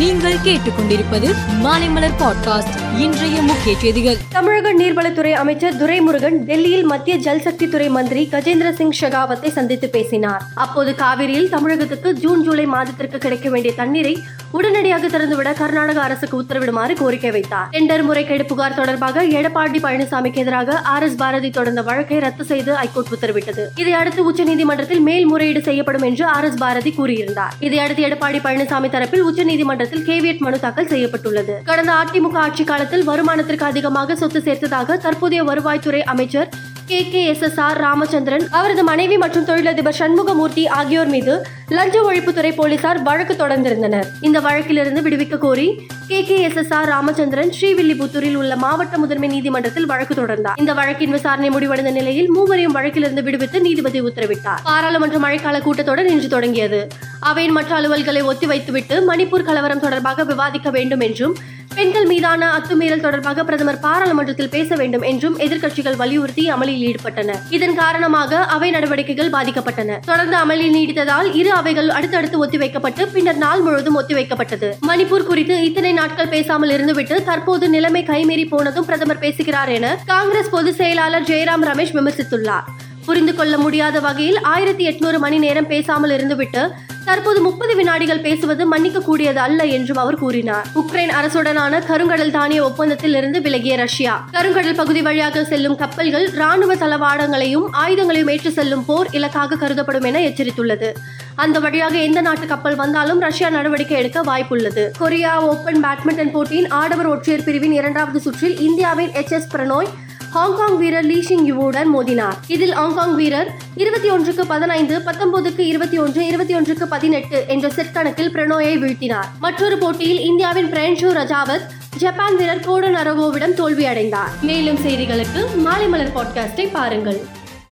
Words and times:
நீங்கள் 0.00 0.34
கேட்டுக்கொண்டிருப்பது 0.34 1.34
மாலைமலர் 1.62 2.12
பாட்காஸ்ட். 2.18 2.98
இன்றைய 2.98 3.42
முக்கிய 3.42 3.78
செய்திகள். 3.78 4.16
தமிழக 4.28 4.72
நீர்வளத்துறை 4.74 5.30
அமைச்சர் 5.30 5.74
துரைமுருகன் 5.74 6.36
டெல்லியில் 6.36 6.84
மத்திய 6.84 7.16
ஜல்சக்தி 7.16 7.68
துறை 7.68 7.88
மந்திரி 7.88 8.28
கஜேந்திர 8.32 8.70
சிங் 8.70 8.92
ஷெகாவத்தை 9.00 9.48
சந்தித்து 9.48 9.88
பேசினார். 9.88 10.42
அப்போது 10.54 10.94
காவிரியில் 10.94 11.48
தமிழகத்துக்கு 11.48 12.14
ஜூன் 12.14 12.42
ஜூலை 12.42 12.66
மாதத்திற்கு 12.66 13.18
கிடைக்க 13.18 13.50
வேண்டிய 13.50 13.74
தண்ணீரை 13.74 14.18
உடனடியாக 14.56 15.06
திறந்துவிட 15.06 15.52
கர்நாடக 15.58 15.98
அரசுக்கு 16.02 16.36
உத்தரவிடுமாறு 16.42 16.92
கோரிக்கை 17.00 17.30
வைத்தார். 17.30 17.68
டெண்டர் 17.74 18.02
முறைகேடு 18.02 18.44
புகார் 18.44 18.76
தொடர்பாக 18.78 19.24
எடப்பாடி 19.38 19.80
பழனிசாமிக்கு 19.84 20.40
எதிராக 20.44 20.78
ஆர் 20.92 21.02
எஸ் 21.02 21.16
பாரதி 21.16 21.50
தொடர்ந்த 21.50 21.82
வழக்கை 21.82 22.18
ரத்து 22.18 22.44
செய்து 22.44 22.72
ஐகோர்ட் 22.74 23.12
உத்தரவிட்டது. 23.16 23.64
இதையடுத்து 23.82 24.24
உச்சநீதிமன்றத்தில் 24.30 25.02
மேல்முறையீடு 25.08 25.62
செய்யப்படும் 25.68 26.02
என்று 26.02 26.24
ஆர் 26.36 26.44
எஸ் 26.44 26.58
பாரதி 26.58 26.92
கூறியிருந்தார். 26.98 27.54
இதையடுத்து 27.60 28.04
எடப்பாடி 28.08 28.40
பழனிசாமி 28.46 28.90
தரப்பில் 28.96 29.24
உச்சநீதிமன்றத்தில் 29.30 30.04
கேவியட் 30.10 30.42
மனு 30.46 30.60
தாக்கல் 30.60 30.90
செய்யப்பட்டுள்ளது. 30.94 31.56
கடந்த 31.70 31.92
அதிமுக 31.92 32.38
ஆட்சி 32.46 32.64
காலத்தில் 32.64 33.06
வருமானத்திற்கு 33.08 33.66
அதிகமாக 33.72 34.16
சொத்து 34.16 34.42
சேர்த்ததாக 34.48 34.98
தற்போதைய 35.06 35.44
வருவாய்த்துறை 35.44 36.02
அமைச்சர் 36.14 36.50
K 36.90 37.00
K 37.10 37.20
S 37.24 37.42
S 37.46 37.58
R 37.64 37.78
Ramachandran 37.78 38.44
அவரது 38.50 38.82
மனைவி 38.84 39.16
மற்றும் 39.22 39.44
தொழிலதிபர் 39.44 39.96
சண்முகமூர்த்தி 39.98 40.68
ஆகியோர் 40.78 41.06
மீது 41.06 41.34
லஞ்ச 41.68 41.96
ஒழிப்புத்துறை 42.08 42.50
போலீசார் 42.54 43.02
வழக்கு 43.02 43.34
தொடர்ந்திருந்தனர். 43.34 44.06
இந்த 44.20 44.40
வழக்கிலிருந்து 44.40 45.00
விடுவிக்க 45.06 45.36
கோரி 45.38 45.66
K 46.08 46.24
K 46.24 46.40
S 46.40 46.58
S 46.62 46.72
R 46.72 46.88
Ramachandran 46.88 47.52
ஸ்ரீவில்லிபுத்தூரில் 47.60 48.34
உள்ள 48.34 48.56
மாவட்ட 48.56 48.98
முதன்மை 48.98 49.28
நீதிமன்றத்தில் 49.28 49.86
வழக்கு 49.86 50.14
தொடர்ந்தார். 50.14 50.56
இந்த 50.56 50.74
வழக்கின் 50.74 51.10
விசாரணை 51.10 51.50
முடிவடைந்த 51.50 51.90
நிலையில் 51.90 52.30
மூவரையும் 52.30 52.74
வழக்கிலிருந்து 52.74 53.24
விடுவித்து 53.28 53.60
நீதிபதி 53.60 54.02
உத்தரவிட்டார். 54.02 54.60
பாராளுமன்ற 54.62 55.18
மழைக்கால 55.18 55.62
கூட்டத்தொடர் 55.68 56.10
இன்று 56.14 56.28
தொடங்கியது. 56.28 56.88
அவையின் 57.20 57.52
மற்ற 57.52 57.80
அலுவல்களை 57.80 58.24
ஒத்திவைத்துவிட்டு 58.32 58.98
மணிப்பூர் 59.12 59.48
கலவரம் 59.48 59.80
தொடர்பாக 59.80 60.24
விவாதிக்க 60.24 60.70
வேண்டும் 60.70 61.00
என்றும் 61.00 61.36
பெண்கள் 61.74 62.06
மீதான 62.06 62.48
அத்துமீறல் 62.56 63.00
தொடர்பாக 63.00 63.44
பிரதமர் 63.44 63.78
பாராளுமன்றத்தில் 63.80 64.48
பேச 64.48 64.76
வேண்டும் 64.76 65.02
என்றும் 65.02 65.38
எதிர்க்கட்சிகள் 65.38 65.96
வலியுறுத்தி 65.96 66.50
அமளியில் 66.50 66.84
ஈடுபட்டன. 66.88 67.36
இதன் 67.50 67.74
காரணமாக 67.74 68.40
அவை 68.44 68.70
நடவடிக்கைகள் 68.70 69.30
பாதிக்கப்பட்டன. 69.30 69.98
தொடர்ந்து 70.04 70.36
அமளி 70.36 70.66
நீடித்ததால் 70.76 71.34
இரு 71.34 71.52
அவைகள் 71.52 71.88
அடுத்தடுத்து 71.88 72.46
ஒத்திவைக்கப்பட்டு 72.46 73.06
பின்னர் 73.12 73.36
நாள் 73.36 73.60
முழுவதும் 73.60 74.00
ஒத்திவைக்கப்பட்டது. 74.00 74.70
மணிப்பூர் 74.88 75.28
குறித்து 75.30 75.64
இத்தனை 75.64 75.92
நாட்கள் 75.92 76.28
பேசாமல் 76.28 76.70
இருந்துவிட்டு 76.70 77.24
தற்போது 77.24 77.68
நிலைமை 77.68 78.02
கைமீறி 78.02 78.48
போனதும் 78.48 78.84
பிரதமர் 78.84 79.18
பேசுகிறார் 79.18 79.68
என 79.68 79.98
காங்கிரஸ் 80.06 80.50
பொதுச் 80.50 80.76
செயலாளர் 80.76 81.22
ஜெயராம் 81.22 81.66
ரமேஷ் 81.70 81.96
விமர்சித்துள்ளார். 81.98 82.68
புரிந்து 83.04 83.34
கொள்ள 83.34 83.56
முடியாத 83.56 84.00
வகையில் 84.00 84.40
ஆயிரத்தி 84.42 84.88
எட்நூறு 84.88 85.18
மணி 85.18 85.38
நேரம் 85.38 85.66
பேசாமல் 85.66 86.10
இருந்துவிட்டு 86.10 86.62
தற்போது 87.10 87.40
முப்பது 87.40 87.76
வினாடிகள் 87.76 88.20
பேசுவது 88.20 88.66
மன்னிக்க 88.66 89.00
கூடியது 89.00 89.40
அல்ல 89.40 89.64
என்றும் 89.64 89.96
அவர் 89.96 90.18
கூறினார். 90.18 90.66
உக்ரைன் 90.74 91.12
அரசுடனான 91.20 91.80
கருங்கடல் 91.88 92.30
தானிய 92.30 92.64
ஒப்பந்தத்தில் 92.64 93.14
இருந்து 93.14 93.40
விலகிய 93.40 93.76
ரஷ்யா. 93.76 94.28
கருங்கடல் 94.32 94.74
பகுதி 94.74 95.02
வழியாக 95.02 95.44
செல்லும் 95.44 95.76
கப்பல்கள் 95.76 96.30
ராணுவ 96.30 96.74
தளவாடங்களையும் 96.74 97.66
ஆயுதங்களையும் 97.86 98.30
ஏற்று 98.30 98.50
செல்லும் 98.50 98.84
போர் 98.84 99.08
இலக்காக 99.10 99.56
கருதப்படும் 99.56 100.02
என 100.02 100.20
எச்சரித்துள்ளது. 100.20 100.92
அந்த 101.34 101.58
வழியாக 101.58 101.98
எந்த 101.98 102.20
நாட்டு 102.20 102.46
கப்பல் 102.46 102.76
வந்தாலும் 102.76 103.20
ரஷ்யா 103.20 103.48
நடவடிக்கை 103.48 103.96
எடுக்க 103.96 104.20
வாய்ப்புள்ளது. 104.22 104.90
கொரியா 104.98 105.42
ஓபன் 105.42 105.84
பேட்மிண்டன் 105.84 106.30
போட்டியின் 106.30 106.68
ஆடவர் 106.68 107.06
ஒற்றையர் 107.06 107.44
பிரிவின் 107.44 107.72
இரண்டாவது 107.72 108.20
சுற்றில் 108.20 108.60
இந்தியாவின் 108.60 109.12
எச் 109.12 109.32
எஸ் 109.32 109.56
பிரணோய் 109.56 109.86
ஹாங்காங் 110.30 110.78
வீரர் 110.78 111.06
லீஷிங் 111.06 111.44
யுவுடன் 111.44 111.86
மோதினார். 111.96 112.36
இதில் 112.46 112.72
ஹாங்காங் 112.72 113.14
வீரர் 113.14 113.54
இருபத்தி 113.74 114.10
ஒன்றுக்கு 114.10 114.46
பதினைந்து 114.46 114.98
பத்தொன்பதுக்கு 114.98 115.58
இருபத்தி 115.58 115.98
ஒன்று 115.98 116.26
இருபத்தி 116.26 116.54
ஒன்றுக்கு 116.54 116.88
பதினெட்டு 116.88 117.44
என்ற 117.48 117.70
செட் 117.70 117.92
கணக்கில் 117.92 118.32
பிரணோயை 118.32 118.78
வீழ்த்தினார். 118.78 119.24
மற்றொரு 119.40 119.78
போட்டியில் 119.78 120.20
இந்தியாவின் 120.20 120.72
பிரென்ஷு 120.72 121.12
ரஜாவத் 121.20 121.66
ஜப்பான் 121.96 122.36
வீரர் 122.36 122.60
கோடன் 122.60 122.94
அரகோவிடம் 122.94 123.56
தோல்வியடைந்தார். 123.56 124.40
மேலும் 124.42 124.76
செய்திகளுக்கு 124.76 125.56
மாலை 125.56 125.88
மலர் 125.88 126.14
பாட்காஸ்டை 126.16 126.68
பாருங்கள். 126.72 127.20